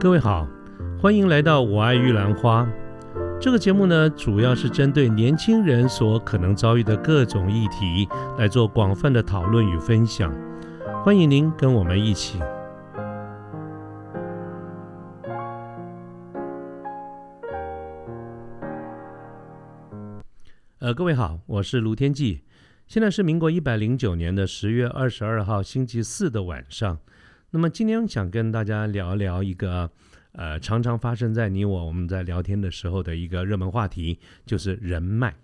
[0.00, 0.48] 各位好，
[0.98, 2.66] 欢迎来到我爱玉兰花。
[3.38, 8.08] 这个节目呢，主要是针对年轻人所可能遭遇的各种议题
[8.38, 10.34] 来做广泛的讨论与分享。
[11.04, 12.40] 欢迎您跟我们一起。
[20.78, 22.40] 呃，各位好，我是卢天记。
[22.86, 26.96] 现在是民国一百零九年的十月二十二号星期四的晚上。
[27.52, 29.90] 那么今天想跟大家聊聊一个
[30.32, 35.34] 呃常常发生在你我我们在聊天的时候的一个热门话题，就是人脉。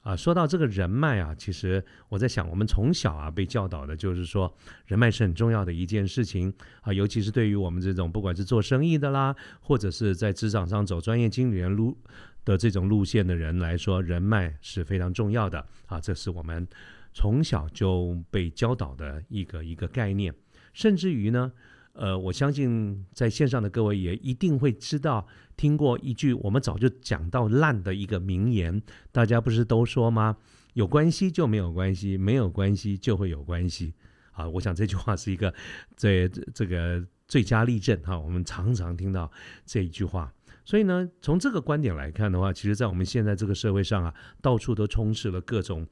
[0.00, 4.52] 啊，说到这个人脉啊，其实我在想，我们从小啊被教导的就是说，
[4.86, 11.96] 人脉是很重要的一件事情啊，尤其是对于我们这种不管是做生意的啦，或者是在职场上走专业经理人路
[12.44, 16.66] 的这种路线的人来说，人脉是非常重要的啊，这是我们
[17.14, 20.34] 从小就被教导的一个一个概念。
[20.74, 21.50] 甚至于呢，
[21.94, 30.36] 呃，我相信在线上的各位也一定会知道、听过一句我们早就讲到烂的一个名言，大家不是都说吗？
[30.74, 33.94] 有关系就没有关系，没有关系就会有关系。
[34.32, 35.54] 啊，我想这句话是一个
[35.96, 39.30] 这这个最佳例证哈，我们常常听到
[39.64, 40.30] 这一句话。
[40.64, 45.86] 所以呢，从这个观点来看的话，其实，在我们现在这个社会上啊，到处都充斥了各种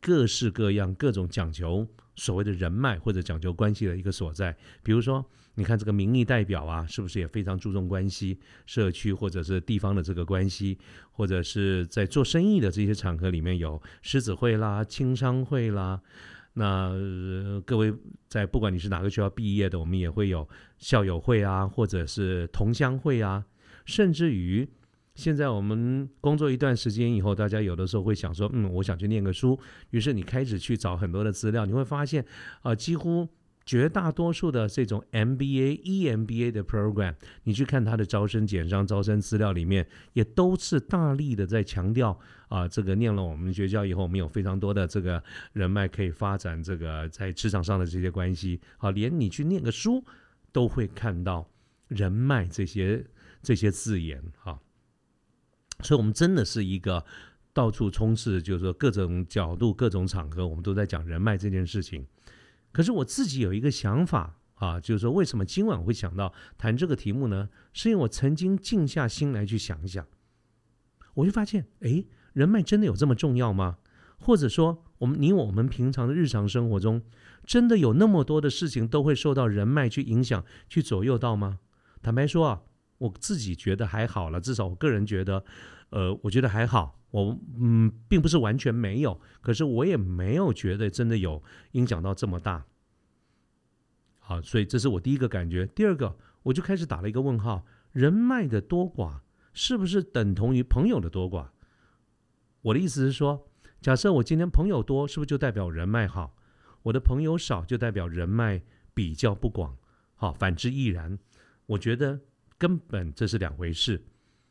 [0.00, 4.54] 各式各样、各种讲求所谓的人脉或者讲究关系的一个所在。
[4.82, 5.24] 比如说，
[5.54, 8.38] 你看这个民意代表啊，是不是也非常注重关系？
[8.66, 10.78] 社区或者是地方的这个关系，
[11.10, 15.98] 或者是在做生意的这些场合里面有狮子会啦、青商会啦。
[16.52, 16.92] 那
[17.64, 17.90] 各位
[18.28, 20.46] 在不管你是哪个学校毕业的，我们也会有
[20.76, 23.42] 校友会啊，或者是同乡会啊。
[23.84, 24.68] 甚至于，
[25.14, 29.58] 现在我们工作一段时间以后，大家有的时候会想说，嗯，我想去念个书。
[29.90, 32.24] 于是你开始去找很多的资料，你会发现，
[32.62, 33.28] 啊，几乎
[33.66, 37.14] 绝大多数的这种 MBA、EMBA 的 program，
[37.44, 42.18] 你去看它的招生简章、招生资料里面，也都是大力的在强调，
[42.48, 48.58] 啊，这个念了我们学校以后，我们有非常多的这个人脉可以发展这个在职场上的这些关系。
[48.78, 50.02] 好，连你去念个书，
[50.50, 51.46] 都会看到
[51.88, 53.04] 人脉这些。
[53.42, 54.60] 这些字眼哈，
[55.80, 57.04] 所以，我们真的是一个
[57.52, 62.06] 到处充斥，就是说各种角度、各种场合，我们都在讲人脉这件事情。
[62.70, 67.48] 可是我自己有一个想法啊，就是说，为什么今晚会想到谈这个题目呢？
[67.72, 70.06] 是因为我曾经静下心来去想一想，
[71.14, 73.78] 我就发现，哎，人脉真的有这么重要吗？
[74.18, 77.02] 或者说，我们你我们平常的日常生活中，
[77.44, 81.58] 真的有那么多的事情都会受到人脉去影响、去左右到吗？
[82.00, 82.62] 坦白说啊。
[83.02, 85.44] 我自己觉得还好了，至少我个人觉得，
[85.90, 87.00] 呃，我觉得还好。
[87.10, 91.42] 我嗯，并不是完全没有，可是我也没有觉得真的有
[91.72, 92.64] 影响到这么大。
[94.20, 95.66] 好，所以这是我第一个感觉。
[95.66, 99.20] 第二个，我就开始打了一个问号：人脉的多寡
[99.52, 101.48] 是不是等同于朋友的多寡？
[102.62, 103.48] 我的意思是说，
[103.80, 106.36] 假设我今天朋友多，是不是就代表人脉好？
[106.84, 108.62] 我的朋友少，就代表人脉
[108.94, 109.76] 比较不广。
[110.14, 111.18] 好，反之亦然。
[111.66, 112.20] 我觉得。
[112.62, 114.00] 根本这是两回事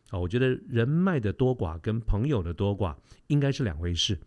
[0.10, 0.20] 啊！
[0.20, 2.94] 我觉得人脉的多寡跟朋友的多寡
[3.28, 4.20] 应该是两回事。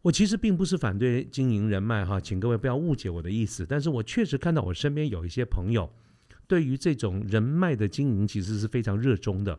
[0.00, 3.66] 我其实并不是反对经营人脉哈，请各位不要误解我的意思。
[3.66, 5.92] 但是我确实看到我身边有一些朋友，
[6.46, 9.58] 对于这种人脉的经营其实是非常热衷的。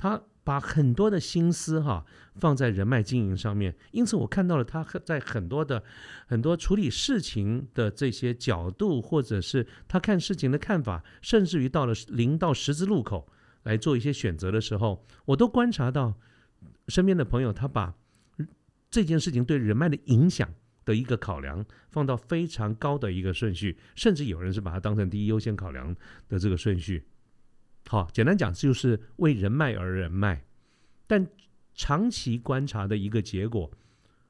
[0.00, 0.22] 他。
[0.42, 5.84] 把很多的心思哈放在人脉经营上面，因此我看到了他在很多的
[6.26, 13.28] 很多处理事情的这些角度，或者是他看事情的看法，甚至于到了零到十字路口
[13.64, 16.14] 来做一些选择的时候，我都观察到
[16.88, 17.94] 身边的朋友，他把
[18.90, 20.52] 这件事情对人脉的影响
[20.86, 25.94] 的一个考量放到非常高的一个顺序，甚至有人是把它当成第一优先考量
[26.28, 27.04] 的这个顺序。
[27.90, 30.44] 好，简单讲就是为人脉而人脉，
[31.08, 31.26] 但
[31.74, 33.68] 长期观察的一个结果，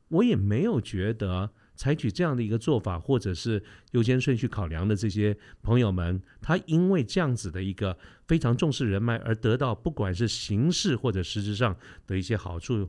[0.08, 11.76] 我也没有觉得采取这样的一个做法，或者是优先顺序考量的这些朋友们，他因为这样子的一个非常重视人脉而得到不管是形式或者实质上
[12.06, 12.88] 的一些好处，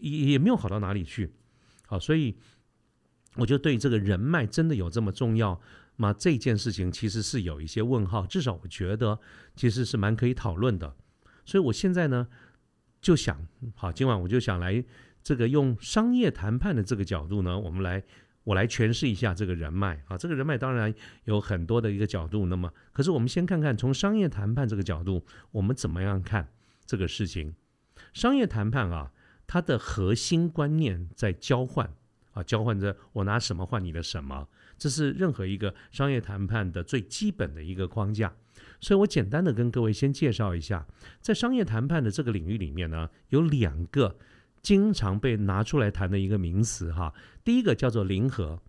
[0.00, 1.32] 也也没有好到哪里去。
[1.84, 2.36] 好，所以
[3.34, 5.60] 我就对这个人脉真的有这么重要？
[5.96, 9.18] 那这件事情其实是有一些问号，至少我觉得
[9.54, 10.94] 其实是蛮可以讨论的。
[11.44, 12.28] 所以我现在呢
[13.00, 14.84] 就想，好，今晚我就想来
[15.22, 18.02] 这个用商业谈判的这个角度呢，我们来
[18.44, 20.18] 我来诠释一下这个人脉啊。
[20.18, 20.94] 这个人脉当然
[21.24, 26.48] 有很多的一个角度，那么可是我们先看看从商业谈判这个角度，我们怎么样看
[26.84, 27.54] 这个事情？
[28.12, 29.12] 商业谈判啊，
[29.46, 31.90] 它的核心观念在交换。
[32.32, 34.46] 啊，交换着我拿什么换你的什么，
[34.78, 38.32] 这是任何一个商业谈判的最基本的一个框架。
[38.80, 40.86] 所以我简单的跟各位先介绍一下，
[41.20, 44.18] 在商业谈判的这个领域里面呢，有两个
[44.60, 47.14] 经常被拿出来谈的一个名词哈。
[47.42, 48.60] 第一个叫做零和，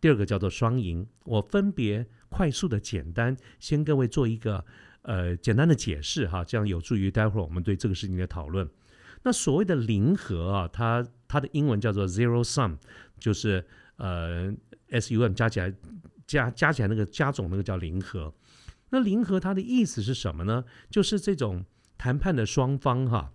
[0.00, 1.06] 第二个叫做双赢。
[1.24, 4.64] 我分别快速的简单先各位做一个
[5.02, 8.68] 呃简单的解释哈，这样有助于待会儿我们对这个事情的讨论。
[9.22, 12.76] 那所谓的零和啊，它它的英文叫做 zero sum，
[13.18, 13.64] 就是
[13.96, 14.52] 呃
[14.90, 15.72] s u m 加起来
[16.26, 18.34] 加加起来那个加总那个叫零和。
[18.90, 20.64] 那零和它的意思是什么呢？
[20.88, 21.64] 就是这种
[21.98, 23.32] 谈判的双方哈，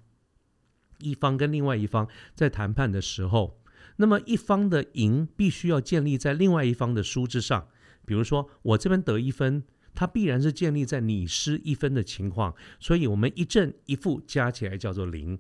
[0.99, 3.59] 一方跟另外一方在谈判的时候，
[3.97, 7.67] 那么一方的赢必须要建立在另外一方的输之上。
[8.05, 9.63] 比如说我这边得一分，
[9.93, 15.39] 它必然是建立在你失一分的情况，所以我们一正一负加起来叫做零。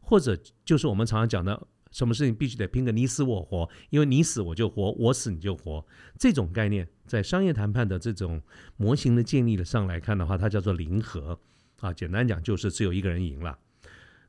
[0.00, 5.82] 或者就是我们常常讲的，什么事情必须得拼个你死我活，因为你死我就活，我死你就活。
[6.18, 8.42] 这种概念在商业谈判的这种
[8.76, 11.40] 模型的建立的上来看的话，它叫做零和
[11.80, 11.90] 啊。
[11.94, 13.58] 简单讲就是只有一个人赢了。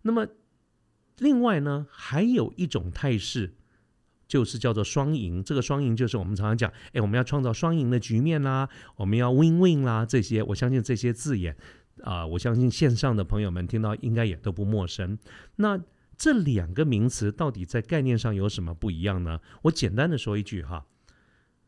[0.04, 0.26] 那么
[1.18, 3.54] 另外呢，还有一种态势，
[4.30, 5.44] 就是叫做双赢。
[5.44, 11.58] 这个双赢就是我们常常讲，哎，我们要创造双赢的局面啦，我们要 win win 啦，这些我相信这些字眼。
[12.04, 15.18] 啊，我相信线上的朋友们听到应该也都不陌生。
[15.58, 15.78] 那
[16.18, 19.40] 这两个名词到底在概念上有什么不一样呢？
[19.62, 20.86] 我简单的说一句哈，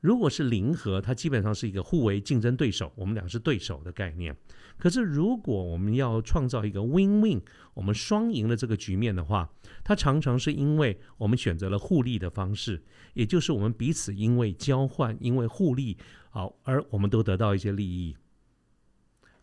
[0.01, 4.35] 如果是零和，它基本上是一个互为竞争对手，我们俩是对手的概念。
[4.77, 7.41] 可是如果我们要创造一个 win-win，
[7.73, 9.47] 我们双赢的这个局面的话，
[9.83, 12.81] 它常常是因为我们选择了互利的方式，
[13.13, 15.97] 也就是我们彼此因为交换、因为互利，
[16.31, 18.15] 好，而我们都得到一些利益。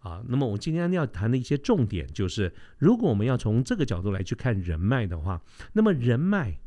[0.07, 5.43] 啊，那么我今天要谈的一些重点就是，如果我们要从这个角度来去看人脉的话，
[5.73, 6.61] 那么人脉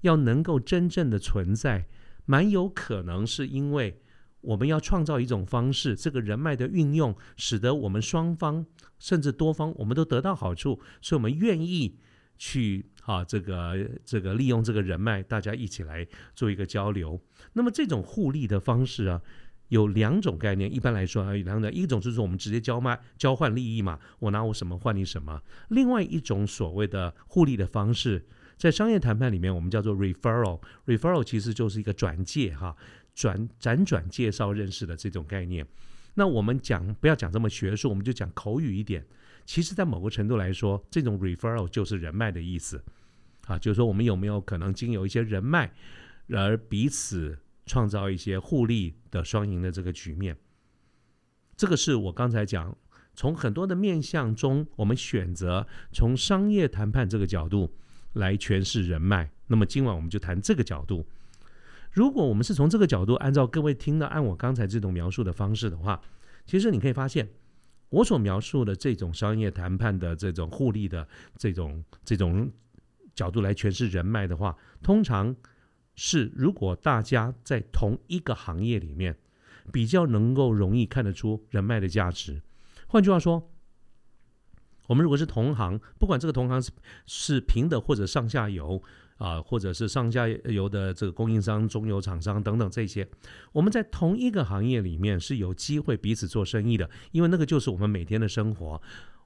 [0.00, 1.86] 要能够真正的存在，
[2.24, 4.02] 蛮有可能是因为
[4.40, 8.66] 我们要创造一种方式，这个人脉的运用，使得我们双方
[8.98, 11.96] 甚至多方我们都得到好处，所以我们愿意
[12.38, 16.04] 去啊，这个这个利用这个人脉，大家一起来
[16.34, 17.20] 做一个交流。
[17.52, 19.22] 那么这种互利的方式啊。
[19.70, 25.42] 有两种概念，一般来说啊，有两种，一种就是我们直接交卖、交换利益嘛，我拿我什么换你什么。
[25.68, 28.26] 另外一种所谓的互利的方式，
[28.56, 30.60] 在商业谈判里面，我们叫做 referral。
[30.86, 32.76] referral 其实就是一个转介哈，
[33.14, 35.66] 转辗转介绍认识的这种概念。
[36.14, 39.06] 那我们讲不要讲这么学术，我们就讲口语一点。
[39.46, 42.82] 其实，在某个程度来说，这种 referral 就是人脉的意思
[43.46, 45.72] 啊，就是说我们有没有可能经由一些人脉
[46.28, 47.38] 而彼此。
[47.66, 50.36] 创造一些互利的双赢的这个局面，
[51.56, 52.76] 这个是我刚才讲，
[53.14, 57.72] 从很多的面向中，我们选择从商业谈判这个角度
[58.14, 59.30] 来诠释人脉。
[59.46, 61.06] 那么今晚我们就谈这个角度。
[61.92, 66.00] 如果我们是从这个角度，按照各位听的，按我刚才这种描述的方式的话，
[66.46, 67.28] 其实你可以发现，
[67.90, 72.50] 我所描述的这种商业谈判的这种互利的这种这种
[73.14, 75.36] 角度来诠释人脉的话，通常。
[76.02, 79.18] 是，如果大家在同一个行业里面，
[79.70, 82.40] 比较能够容易看得出人脉的价值。
[82.86, 83.50] 换句话说，
[84.86, 86.70] 我们如果是同行，不管这个同行是
[87.04, 88.82] 是平的或者上下游
[89.18, 93.06] 啊，或者是上下游的这个供应商、中游厂商等等这些，
[93.52, 98.80] 我们在同一个行业里面是有机会彼此做生意的，因为那个就是我们每天的生活。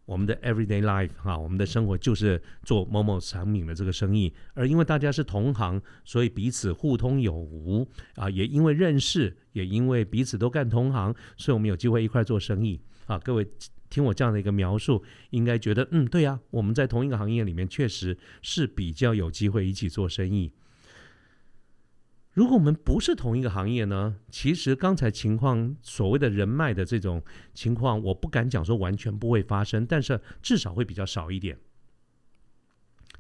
[0.07, 13.19] 我们的 everyday life 哈，我们的生活就是做某某产品的这个生意，而因为大家是同行，所以彼此互通有无啊，也因为认识，也因为彼此都干同行，所以我们有机会一块做生意啊。
[13.19, 13.47] 各位
[13.89, 20.53] 听我这样的一个描述，应该觉得嗯，对呀，我们在同一个行业里面确实是比较有机会一起做生意。
[22.35, 24.17] 如果我们不是同一个行业呢？
[24.29, 27.23] 其实刚才情况所谓的人脉的这种
[27.55, 31.57] 情况，我不敢讲说完全不会发生，但是至少会比较少一点。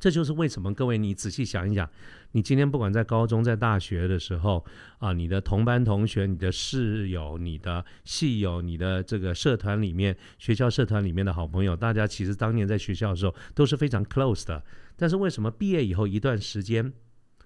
[0.00, 1.88] 这就是为什么各位你仔细想一想，
[2.32, 4.66] 你今天不管在高中、在大学的时候
[4.98, 14.64] 啊，你的同班同学、你的室友、你的系友、你的这个社团里面、学校社团里面的好朋友，大家其实当年在学校的时候都是非常 close 的。
[14.96, 16.92] 但是为什么毕业以后一段时间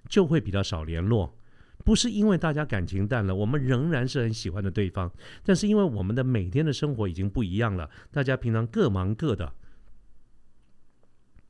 [0.09, 1.37] 就会比较少联络？
[1.85, 5.11] 不是因为大家感情淡了，我们仍然是很喜欢的对方，
[5.43, 9.55] 但是因为我们的每天的生活已经不一样了，大家平常各忙各的，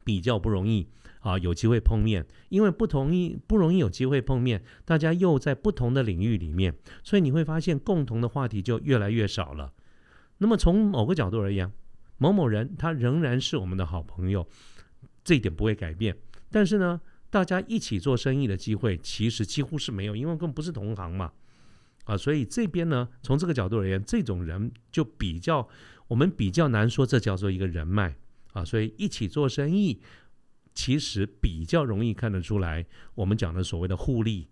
[0.05, 0.87] 比较不容易
[1.21, 9.73] 啊有机会碰面，因为不同意不容易有机会碰面，大家又在不同的领域里面，所以你会发现共同的话题就越来越少了。
[10.37, 11.73] 那么从某个角度而言，
[12.19, 14.47] 某某人他仍然是我们的好朋友，
[15.25, 16.17] 这一点不会改变，
[16.51, 17.01] 但是呢。
[17.31, 21.33] 大家一起做生意的机会其实几乎是没有，因为根本不是同行嘛。
[22.05, 25.69] 啊，所以这边呢，从这个角度而言，这种人就比较
[26.07, 28.17] 我们比较难说这叫做一个人脉
[28.53, 28.65] 啊。
[28.65, 30.01] 所以一起做生意，
[30.75, 34.49] 其实比较容易看得出来，我们讲的所谓的互利。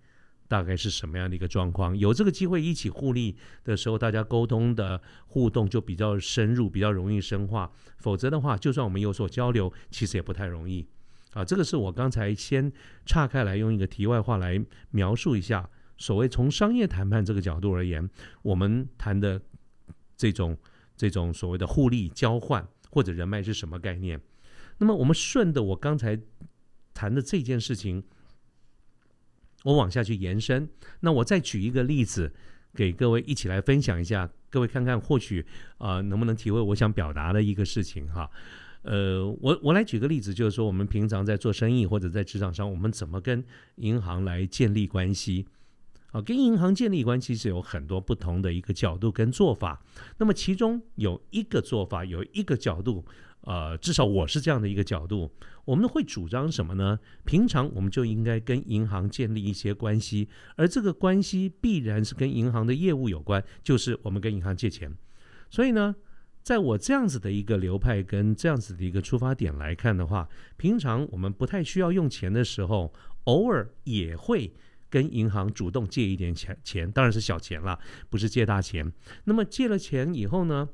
[0.48, 1.98] 大概是什么样的一个状况？
[1.98, 7.72] 有这个机会一起互利的时候，大家沟通的互动就比较深入，比较容易深化。
[7.98, 10.86] 否则的话，就算我们有所交流，其实也不太容易。
[11.36, 12.72] 啊，这个是我刚才先
[13.04, 14.58] 岔开来用一个题外话来
[14.90, 18.08] 描述一下，所谓从商业谈判这个角度而言，
[18.40, 19.38] 我们谈的
[20.16, 20.56] 这种
[20.96, 24.18] 这种所谓的互利交换或者人脉是什么概念？
[24.78, 26.18] 那么我们顺着我刚才
[26.94, 28.02] 谈的这件事情。
[29.64, 30.68] 我往下去延伸，
[31.00, 32.32] 那我再举一个例子
[32.72, 35.44] 给各位一起来分享一下，各位看看或许
[35.78, 38.30] 啊能不能体会我想表达的一个事情哈。
[38.86, 43.44] 呃，我我来举个例子，就是说我们平常在做生意或者在职场上，我们怎么跟
[43.76, 45.46] 银行来建立关系？
[46.12, 49.82] 啊，跟银行建立关系是有很多不同的一个角度跟做法。
[50.18, 53.04] 那么其中有一个做法，有一个角度。
[53.42, 55.30] 呃，至少我是这样的一个角度，
[55.64, 56.98] 我们会主张什么呢？
[57.24, 64.92] 平常我们就应该跟银行建立一些关系，而这个关系必然是跟银行的业务有关，就是我们跟银行借钱。
[65.48, 65.94] 所以呢，
[66.46, 72.92] 在我这样子的一个流派跟这样子的一个出发点来看的话，平常我们不太需要用钱的时候，
[73.24, 74.54] 偶尔也会
[74.88, 77.76] 跟银行主动借一点钱，钱当然是小钱了，
[78.08, 78.92] 不是借大钱。
[79.24, 80.68] 那么借了钱以后呢？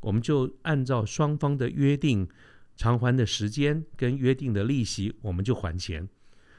[0.00, 2.28] 我们就按照双方的约定
[2.74, 6.08] 偿还的时间跟约定的利息，我们就还钱。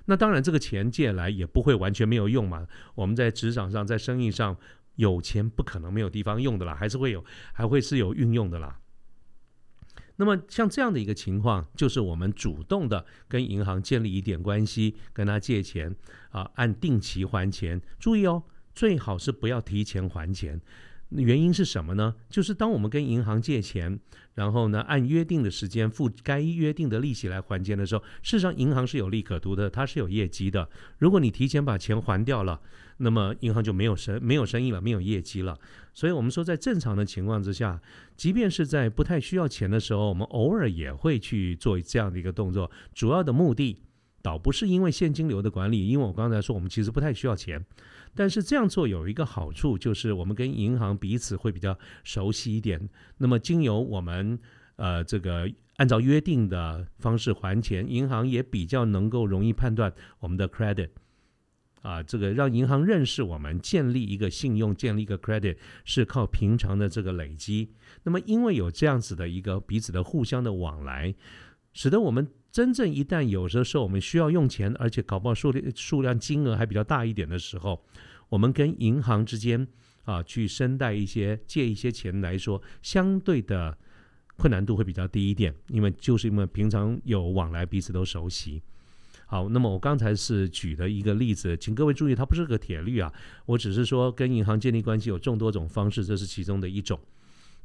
[0.05, 2.65] 那当然，这个钱借来也不会完全没有用嘛。
[2.95, 4.55] 我们在职场上，在生意上
[4.95, 7.23] 有钱不可能没有地方用的啦，还是会有，
[7.53, 8.79] 还会是有运用的啦。
[10.15, 15.95] 那么像这样的一个情况，就是我们主动的跟银行建立一点关系，跟他借钱
[16.29, 17.81] 啊，按定期还钱。
[17.99, 18.43] 注意哦，
[18.75, 20.61] 最好是不要提前还钱。
[21.15, 22.15] 原因是什么呢？
[22.29, 23.99] 就是当我们跟银行借钱，
[24.33, 30.67] 然后呢按约定的时间付该约定的利息来还钱的时候，事实上银行是有利可图的，它是有业绩的。
[30.97, 32.59] 如果你提前把钱还掉了，
[32.97, 35.57] 那么银行就没有生没有生意了，没有业绩了。
[35.93, 37.79] 所以我们说，在正常的情况之下，
[38.15, 42.69] 即便是在不太需要钱的时候，我们偶尔也会去做这样的一个动作。
[42.93, 43.79] 主要的目的
[44.21, 47.63] 倒不是因为现金流的管理，因为我刚才说我们其实不太需要钱。
[48.15, 52.89] 但是这样做有一个好处，就是我们跟银行彼此会比较熟悉一点。
[53.17, 54.39] 那么经由我们
[54.75, 60.89] 呃这个按照约定的方式还钱，银行也比较能够容易判断我们的 credit
[61.81, 67.73] 啊，这个让银行认识我们建立一个信用、建立一个 credit 是靠平常的这个累积。
[68.03, 71.15] 那么因为有这样子的一个彼此的互相的往来，
[71.73, 72.27] 使得我们。
[72.53, 77.83] 真正一旦有的时候我们需要用钱，而且搞不好数量数量金额还比较大一点的时候，
[78.29, 79.67] 我们跟银行之间
[80.03, 83.75] 啊去申贷一些借一些钱来说，相对的
[84.37, 88.61] 困难度会比较低一点，因为就是因为平常有往来，彼此都熟悉。
[89.25, 93.11] 好，那么我刚才是举的一个例子，请各位注意，它不是个铁律啊，
[93.47, 96.99] 我只是说跟银行建立关系有众多种方式，这是其中的一种。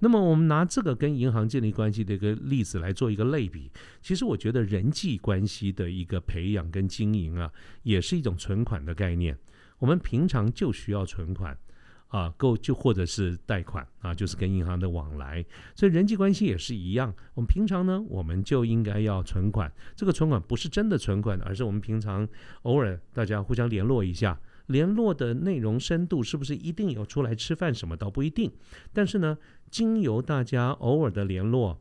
[0.00, 7.50] 那么我们拿这个跟银行建立关系的一个例子来做一个类比，其实我觉得人际关系的一个培养跟经营啊，
[7.82, 9.36] 也是一种存款的概念。
[9.78, 11.56] 我们平常就需要存款
[12.08, 15.44] 啊，够就或者是贷款啊，就是跟银行的往来。
[15.74, 19.70] 所以人际关系也是一样，我们平常呢，我们就应该要存款。
[19.96, 22.26] 这个存款不是真的存款，而是我们平常
[22.62, 24.38] 偶尔大家互相联络一下。
[24.68, 27.96] 联络的内容深度是不是一定有出来吃饭什么？
[27.96, 28.50] 倒不一定。
[28.92, 29.36] 但是呢，
[29.70, 31.78] 经由大家偶尔的联络，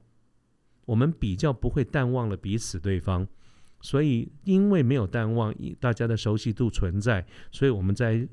[0.85, 3.27] 我们比较不会淡忘了彼此对方。
[3.79, 8.27] 所以，因为没有淡忘，大家的熟悉度存在，所以我们在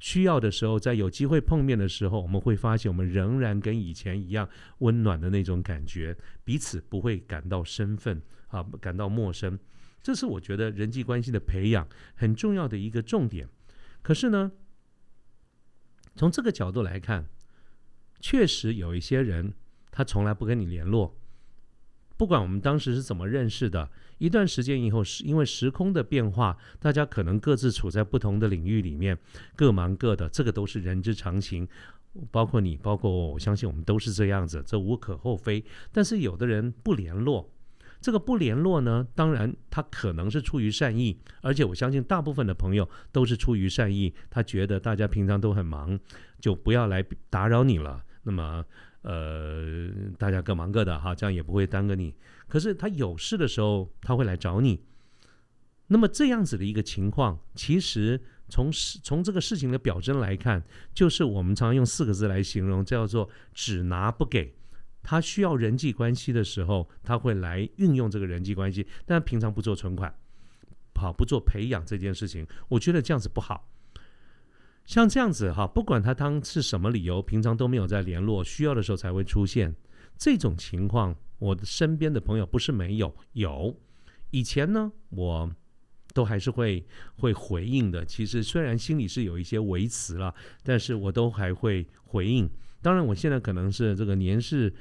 [0.00, 4.48] 需要的时候，在有机会碰面的时候，我们会发现我们仍然跟以前一样
[4.78, 9.56] 温暖的那种感觉，彼此不会感到身份啊，感到陌生。
[10.02, 13.48] 这是我觉得人际关系的培养很重要的一个重点。
[14.02, 14.52] 可是呢，
[16.14, 17.26] 从这个角度来看，
[18.20, 19.52] 确实有一些人
[19.90, 21.16] 他从来不跟你联络，
[22.16, 29.18] 不管我们当时是怎么认识的，一段时间以后，是因为时空的变化，大家可能各自处在不同的领域里面，
[29.54, 31.68] 各忙各的，这个都是人之常情。
[32.32, 35.64] 包括你，包括我，我相信我们都是这样子，这无可厚非。
[35.92, 37.48] 但是有的人不联络。
[38.00, 44.14] 这个不联络呢，当然他可能是出于善意，而且我相信大部分的朋友都是出于善意。
[44.30, 45.98] 他觉得大家平常都很忙，
[46.40, 48.04] 就不要来打扰你了。
[48.22, 48.64] 那么，
[49.02, 52.14] 呃，大家各忙各的哈，这样也不会耽搁你。
[52.46, 54.80] 可是他有事的时候，他会来找你。
[55.88, 60.62] 那么这样子的一个情况，其实从事从这个事情的表征来看，
[60.94, 64.54] 就是我们常用四个字来形容，叫做“只拿不给”。
[65.02, 70.14] 他需要人际关系的时候，他会来运用这个人际关系，但平常不做存款，
[70.94, 73.70] 好不做培养这件事情，我觉得这样子不好。
[74.84, 79.74] 像这样子哈，不管他当是什么理由，平常都没有在联络，需要的时候才会出现
[80.16, 81.14] 这种情况。
[81.38, 83.76] 我的身边的朋友不是没有，有
[84.30, 85.50] 以前呢，我
[86.12, 86.84] 都还是会
[87.16, 88.04] 会回应的。
[88.04, 92.50] 其实虽然心里是有一些维持了，但是我都还会回应。
[92.82, 94.74] 当然，我现在可能是这个年事。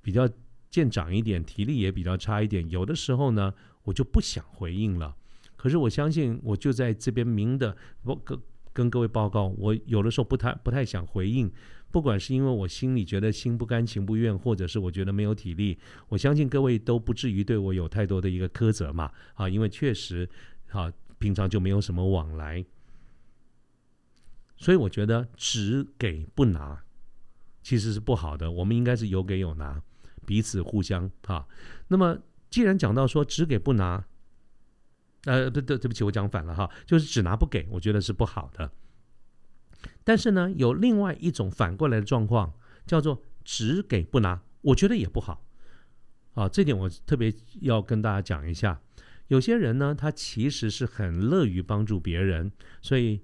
[0.00, 0.26] 比较
[0.70, 3.52] 见长一点，体力也比较差一点，有的时候呢，
[3.82, 5.14] 我就不想回应了。
[5.54, 8.38] 可是我相信，我就在这边明的，我跟
[8.72, 11.50] 跟各位报告，我有的时候不太不太想回应，
[11.90, 15.76] 不管是因为我心里觉得心不甘情不愿，或者是我觉得没有体力，
[16.08, 19.12] 我相信各位都不至于对我有太多的一个苛责嘛。
[19.34, 20.26] 啊，因为确实
[20.70, 22.64] 啊，平常就没有什么往来，
[24.56, 26.82] 所以我觉得只给不拿
[27.68, 29.78] 其实是不好的，我们应该是有给有拿。
[30.24, 31.46] 彼此互相哈，
[31.88, 32.16] 那么
[32.48, 34.02] 既然讲到说只给不拿，
[35.24, 38.72] 呃，对对对不起，我讲反了哈，就是只拿不给，我觉得是不好的。
[40.02, 42.54] 但是呢，有另外一种反过来的状况，
[42.86, 45.44] 叫做只给不拿，我觉得也不好。
[46.32, 48.80] 啊，这点我特别要跟大家讲一下。
[49.26, 53.20] 有些人呢，他其实是很乐于帮助别人，所以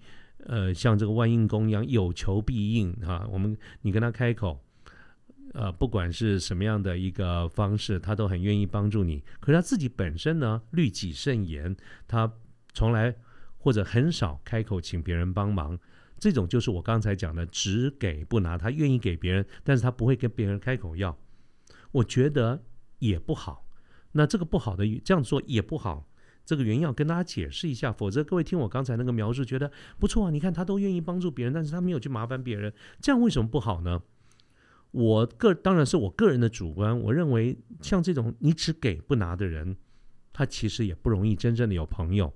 [0.47, 3.27] 呃，像这个万应公一样，有求必应啊。
[3.31, 4.61] 我们你跟他开口。
[5.53, 9.23] 呃，不管是什么样的一个方式，他都很愿意帮助你。
[9.39, 11.77] 可是他自己本身呢，律己慎言，
[12.09, 12.33] 他
[12.73, 13.15] 从来
[13.57, 15.79] 或者很少开口请别人帮忙。
[16.19, 18.59] 这种就是我刚才讲的，只给不拿。
[18.59, 21.17] 他愿意给别人，但是他不会跟别人开口要。
[21.93, 22.61] 我觉得
[22.99, 23.65] 也不好。
[24.11, 26.09] 那这个不好的这样做也不好。
[26.45, 30.31] 这个原因要跟大家解释一下，否则各位听我刚才那个描述，觉得不错啊。
[30.31, 34.03] 你看他都愿意帮助别人，但是他没有去麻烦别人，这样为什么不好呢？
[34.91, 39.77] 我个当然是我个人的主观，我认为像这种你只给不拿的人，
[40.33, 42.33] 他其实也不容易真正的有朋友，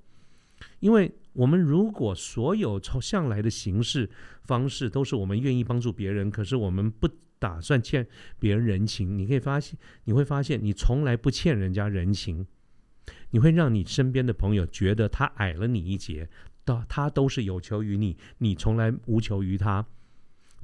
[0.80, 4.10] 因为我们如果所有从向来的形式
[4.42, 8.04] 方式都是我们愿意帮助别人，可是我们不打算欠
[8.40, 12.44] 别人人情，你可以发现你会发现你从来不欠人家人情，
[13.30, 16.28] 你会让你身边的朋友觉得他矮了你一截，
[16.64, 19.86] 到他都是有求于你，你从来无求于他。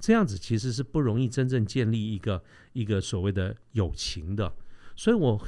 [0.00, 4.52] 这样子其实是不容易真正建立一个一个所谓的友情的，
[4.96, 5.40] 所以我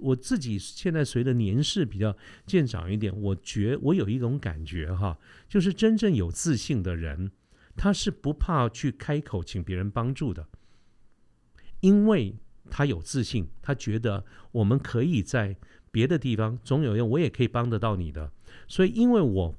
[0.00, 5.16] 我自己现在随着年事比较渐长一点，我觉我有一种感觉哈，
[5.48, 7.30] 就是真正有自信的人，
[7.76, 10.48] 他是不怕去开口请别人帮助的，
[11.80, 12.36] 因为
[12.68, 15.56] 他有自信，他觉得我们可以在
[15.92, 18.32] 别的地方总有用，我也可以帮得到你的，
[18.66, 19.54] 所以因为我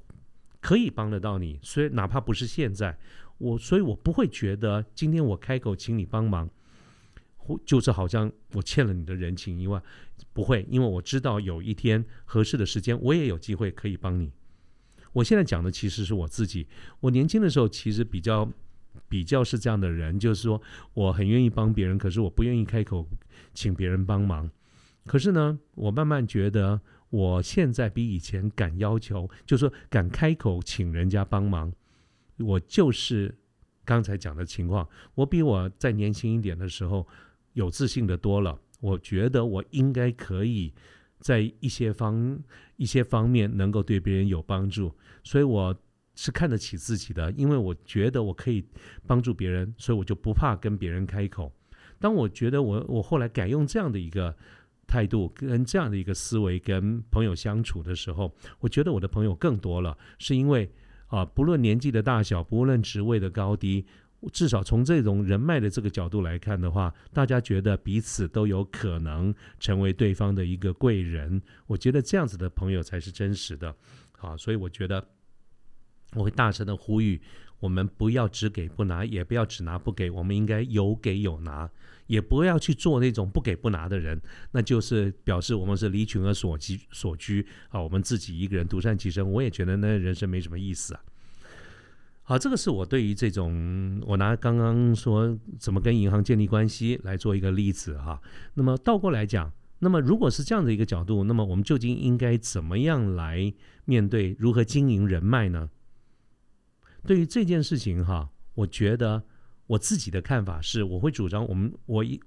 [0.60, 2.98] 可以帮得到你，所以哪怕不是现在。
[3.38, 6.48] 我所以，我不会觉得今天我开口请你帮忙，
[7.36, 9.82] 或就是好像我欠了你的人情以外，
[10.32, 14.30] 不会，因为我知道有一天合适的时间，我也有机会可以帮你。
[15.12, 16.66] 我现在讲的其实是我自己，
[17.00, 18.48] 我年轻的时候其实比较
[19.08, 20.60] 比较是这样的人，就是说
[20.94, 23.06] 我很愿意帮别人，可是我不愿意开口
[23.52, 24.48] 请别人帮忙。
[25.06, 31.72] 可是呢，我慢慢觉得我现在比以前敢要求，就是说敢开口请人家帮忙。
[32.38, 33.34] 我就是
[33.84, 37.06] 刚才讲的情况，我比我再年轻一点的时候
[37.52, 38.58] 有自信的多了。
[38.80, 40.72] 我觉得我应该可以
[41.18, 42.38] 在一些方
[42.76, 45.74] 一些方面能够对别人有帮助，所以我
[46.14, 48.64] 是看得起自己的，因为我觉得我可以
[49.06, 51.52] 帮助别人，所以我就不怕跟别人开口。
[51.98, 54.36] 当我觉得我我后来改用这样的一个
[54.86, 60.70] 态度跟这样的一个思维跟朋友相处的时候，我觉得我的朋友更多了，是因为。
[61.08, 63.86] 啊，不论年纪的大小，不论职位的高低，
[64.32, 71.40] 至少从这种人脉的这个角度来看的话，大家觉得彼此都有可能成为对方的一个贵人。
[71.66, 73.72] 我觉得这样子的朋友才是真实的。
[74.12, 75.06] 好，所以我觉得
[76.14, 77.20] 我会大声的呼吁，
[77.60, 81.70] 我们不要只给不拿，也不要只拿不给，我们应该有给有拿。
[82.06, 84.20] 也不要去做那种不给不拿的人，
[84.52, 89.26] 那就是表示我们是离群而所居所居啊，我们自己一个人独善其身。
[89.26, 91.00] 我也觉得那人生没什么意思啊。
[92.24, 98.20] 好，这个是我对于这种我拿刚刚说怎么跟银行建立关系来做一个例子哈。
[98.52, 103.50] 那么倒过来讲，那么如果是这样的一个角度，那么我们究竟应该怎么样来
[103.86, 105.70] 面对如何经营人脉呢？
[107.06, 109.22] 对于这件事情哈，我觉得。
[109.66, 112.20] 我自己的看法是，我会主张我们我一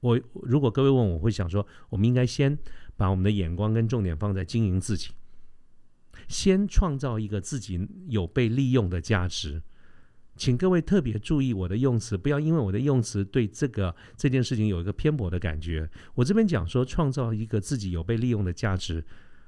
[0.00, 2.58] 我如果各位问，我会想说，我们应该先
[2.98, 5.08] 把我们的眼光跟重点放在经营自己。
[6.28, 9.62] 先创造一个自己有被利用的价值。
[10.36, 15.88] 请各位特别注意我的用词，不要因为我的用词对这个这件事情有一个偏颇的感觉。
[16.14, 19.02] 我这边讲说，创造一个自己有被利用的价值，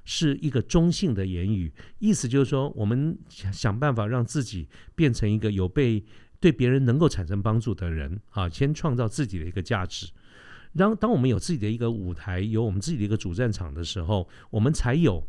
[0.05, 6.05] 是一个中性的言语，意思就是说，我们想想办法让自己变成一个有被
[6.41, 10.11] 对别人能够产生帮助的人啊，先创造自己的一个价值。
[10.77, 15.23] 当当我们有自己的一个舞台，有我们自己的一个主战场的时候，我们才有。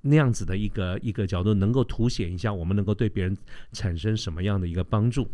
[0.00, 3.36] 那样子的一个一个角度，能够凸显一下我们能够对别人
[3.72, 5.28] 产生什么样的一个帮助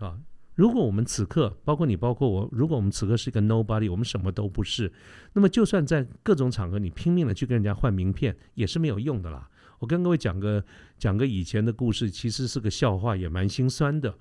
[0.00, 0.18] 啊？
[0.54, 4.92] 如果我们此刻，包括你，包括我，如果我们此刻是一个 nobody，我们什么都不是，
[5.32, 9.48] 那么就算在各种场合你拼命的去跟人家换名片，也是没有用的啦。
[9.78, 10.64] 我跟各位讲个
[10.98, 14.14] 讲个以前的故事，其实是个笑话，也蛮心酸的。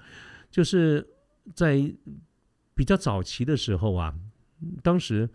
[0.50, 1.08] 就是
[1.54, 1.80] 在
[2.76, 4.14] 比较早期的时候啊，
[4.84, 5.30] 当时。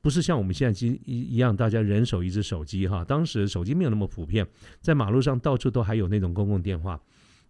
[0.00, 3.02] 不是像我们现在一一样，大家人手一只手机哈。
[3.02, 4.46] 当时手机没有那么普遍，
[4.82, 7.00] 在马路上到处都还有那种公共电话。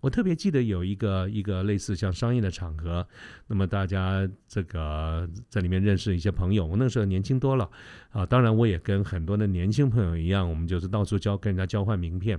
[0.04, 3.08] 我特别记得有一个一个类似像商业的场合，
[3.46, 6.66] 那么大家这个在里面认识一些朋友。
[6.66, 7.70] 我那时候年轻多了
[8.10, 12.38] 啊，当然我也跟很多的年轻朋友一样，我们就是到处交跟人家交换名片。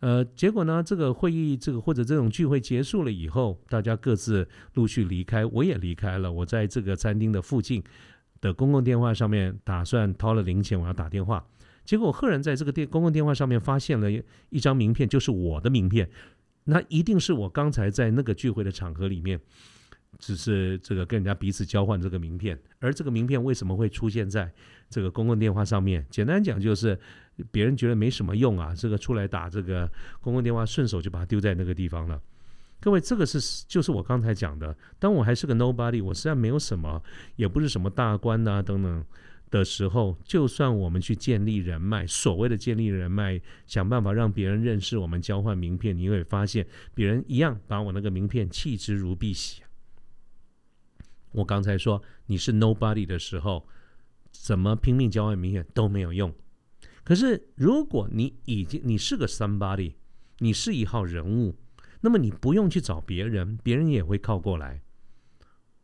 [0.00, 6.30] 呃，结果呢，这个会议这个或者这种聚会结束了以后，大家各自陆续离开，我也离开了。
[6.30, 7.82] 我在这个餐厅的附近。
[8.42, 11.46] 的公共电话上面打算掏了零钱，我要打电话，
[11.84, 14.10] 结果我赫然在这个电公共电话上面发现了
[14.50, 16.10] 一张名片，就是我的名片，
[16.64, 19.40] 那一定是我刚才在那个聚会的场合里面，
[20.18, 24.52] 只是这个跟人家彼此交换这个名片，而这个名片为什么会出现在
[24.88, 26.04] 这个公共电话上面？
[26.10, 26.98] 简单讲就是
[27.50, 32.20] 别人觉得没什么用啊，这个出来打这个公共电话，顺手就把它丢在那个地方了。
[32.80, 34.76] 各位，这个是就是我刚才讲的。
[34.98, 37.00] 当我还是个 nobody，我实在没有什么，
[37.36, 39.04] 也不是什么大官呐等等
[39.52, 49.60] 的时候，就算我们去建立人脉，所谓的建立人脉，想办法让别人认识我们，交换名片，你会发现别人一样把我那个名片弃之如敝屣。
[51.32, 53.68] 我刚才说你是 nobody 的时候，
[54.30, 56.34] 怎么拼命交换名片都没有用。
[57.04, 59.94] 可是如果你已经你是个 somebody，
[60.38, 61.54] 你是一号人物。
[62.00, 64.80] 那么你不用去找别人，别人也会靠过来。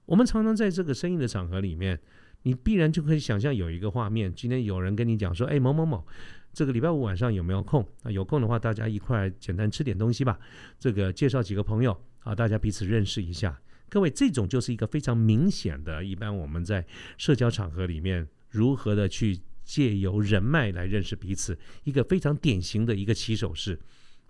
[0.06, 2.00] 我们常常在这个生意的场合里面，
[2.42, 6.06] 你必然就可以想象有一个画面：今天有人跟你讲说，哎，某某某，
[6.52, 7.86] 这个礼拜五晚上有没有空？
[8.02, 10.38] 啊，有空的话，大家一块简单吃点东西吧。
[10.78, 13.60] 这个介绍几个朋友啊，大家彼此认识一下。
[13.88, 23.78] 各位，这种就是一个非常明显的，一般我们在社交场合里面如何的去借由人脉来认识彼此，一个非常典型的一个起手式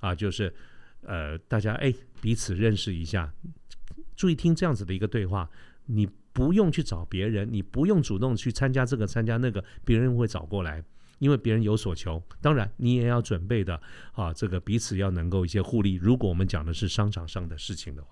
[0.00, 0.54] 啊，就是。
[1.02, 3.32] 呃，大家哎，彼此认识一下，
[4.16, 5.48] 注意听这样子的一个对话。
[5.86, 6.08] 你
[6.38, 10.81] 不用去找别人，你不用主动去参加这个参加那个，别人会找过来，
[11.18, 12.22] 因为别人有所求。
[12.40, 15.94] 当然，你也要准备的啊，这个彼此要能够一些互利。
[15.94, 18.11] 如果我们讲的是商场上的事情的话，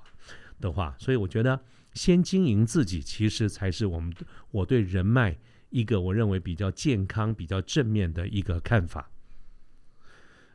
[0.61, 1.61] 的话，所以我觉得
[1.95, 4.13] 先经营自己，其实才是我们
[4.51, 5.39] 我对人脉
[5.71, 9.09] 一个我认为比较健康、比较正面的一个看法。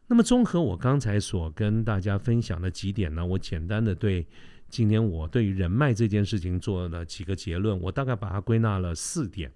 [0.08, 4.28] 那么，综合我刚才所跟大家分享的几点呢，我简单的对
[4.72, 9.52] 今天我对于人脉这件事情做了几个结论，我大概把它归纳了四点，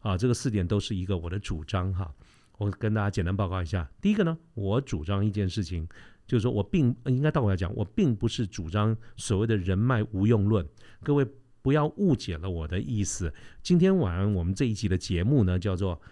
[0.00, 2.12] 啊，这个四点都是一个我的主张哈，
[2.58, 3.88] 我跟大家简单报告一下。
[4.00, 5.88] 第一个呢，我主张一件事情，
[6.26, 10.66] 就是说我并应该倒过来讲，我并不是主张所谓的人脉无用论，
[11.04, 11.24] 各位
[11.62, 13.32] 不要误解了我的意思。
[13.62, 16.02] 今天晚上我们这一集的节目呢，叫做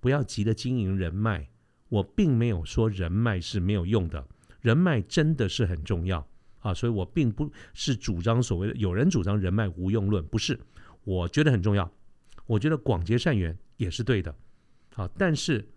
[0.00, 1.48] 不要急着经营人脉。
[1.88, 4.26] 我并没有说人脉是没有用的，
[4.60, 6.26] 人脉真的是很重要
[6.62, 10.58] 啊，所以我并不是主张所谓的有人主张人脉无用论，不是，
[11.04, 11.92] 我觉得很重要，
[12.46, 14.34] 我觉得广结善缘也是对的，
[14.94, 15.68] 好，但是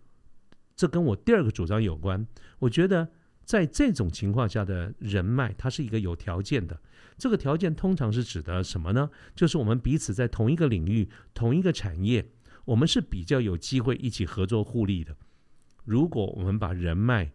[0.74, 2.26] 这跟我第二个主张有关，
[2.58, 3.08] 我觉得
[3.44, 6.80] 在这种情况下的人脉，它是一个有条件的，
[7.18, 9.10] 这个条件通常是指的什么呢？
[9.34, 12.28] 就是我们彼此在同一个领域、同一个产业，
[12.64, 15.16] 我们是比较有机会一起合作互利的。
[15.84, 17.32] 如果我们把人脉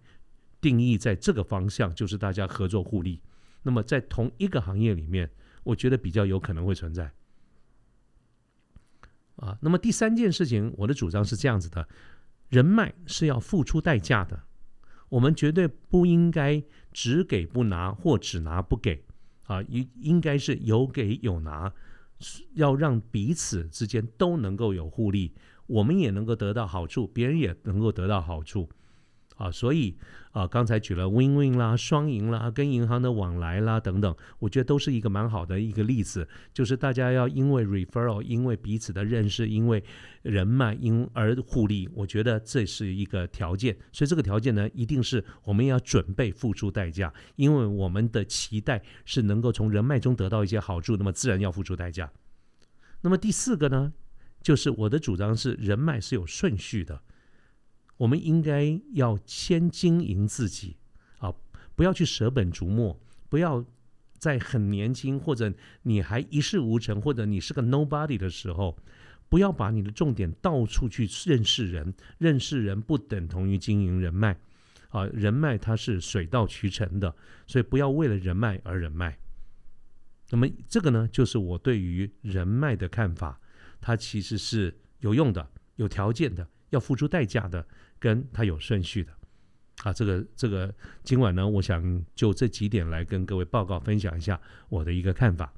[0.60, 3.22] 定义在这个方向，就是大家合作互利，
[3.64, 5.30] 那么在同一个行业里面，
[5.64, 7.12] 我觉得比较有可能会存在。
[9.38, 11.88] 啊，那么第三件事情，我的主张是这样子的：
[12.50, 14.44] 人脉是要付出代价的，
[15.10, 19.04] 我们绝对不应该只给不拿或只拿不给，
[19.46, 21.74] 啊，应应该是有给有拿，
[22.54, 25.34] 要让彼此之间都能够有互利。
[25.68, 28.70] 我们也能够得到好处，别人也能够得到好处，
[29.36, 29.98] 啊，所以
[30.32, 39.84] 啊，刚才举了 win-win 啦、双赢啦、跟银行的往来啦等等，我觉得都是一个蛮好的一个例子，就是大家要因为 referral，因为彼此的认识，因为
[40.22, 43.76] 人脉因而互利，我觉得这是一个条件。
[43.92, 52.12] 所以这个条件呢，一定是我们要准备付出代价，因为我们的期待是能够从人脉中得到一些好处，那么自然要付出代价。
[53.02, 53.92] 那么第四个呢，
[54.44, 57.02] 就是我的主张是人脉是有顺序的。
[58.02, 60.76] 我们应该要先经营自己
[61.20, 61.32] 啊，
[61.76, 63.64] 不要去舍本逐末，不要
[64.18, 68.76] 在很年轻或者你还一事无成，或者你是个 nobody 的时候，
[69.30, 71.94] 不要把你的重点到处去认识人。
[72.18, 74.36] 认识人不等同于经营人脉
[74.90, 79.16] 啊，人脉它是水到渠成的，所以不要为了人脉而人脉。
[80.32, 83.40] 那么这个呢，就是我对于人脉的看法，
[83.80, 87.64] 它其实是有用的、有条件的、要付出代价的。
[88.02, 89.14] 跟它有顺序的，
[89.84, 95.54] 啊，这个这个今晚呢，我想就这几点来跟各位报告分享一下我的一个看法。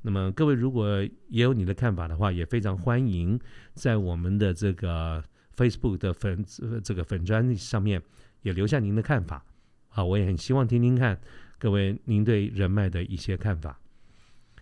[0.00, 3.38] 那么各位如果也有你的看法的话，也非常欢迎
[3.74, 5.22] 在我们的这个
[5.56, 6.44] Facebook 的粉
[6.84, 8.00] 这个粉砖上面
[8.42, 9.44] 也留下您的看法。
[9.88, 11.20] 好，我也很希望听听看
[11.58, 13.80] 各位您对人脉的一些看法。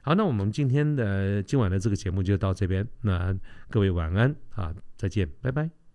[0.01, 3.37] 好，那我们今天的今晚的这个节目就到这边，那
[3.69, 5.86] 各位晚安啊，再见，拜拜。